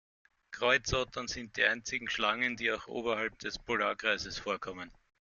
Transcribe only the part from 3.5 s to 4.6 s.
Polarkreises